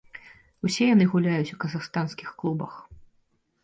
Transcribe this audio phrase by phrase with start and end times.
[0.67, 2.73] Усе яны гуляюць у казахстанскіх клубах.